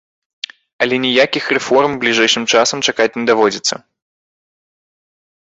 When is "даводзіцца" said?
3.33-3.81